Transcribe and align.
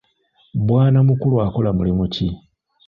Bwanamukulu 0.67 1.35
akola 1.45 1.69
mulimu 1.77 2.05
ki? 2.13 2.27